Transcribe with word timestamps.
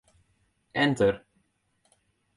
Enter. 0.73 1.23